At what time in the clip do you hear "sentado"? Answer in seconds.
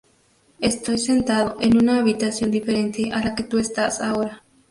0.97-1.57